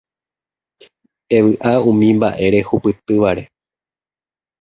Evy'a 1.39 1.73
umi 1.89 2.07
mba'e 2.21 2.47
rehupytývare 2.55 3.43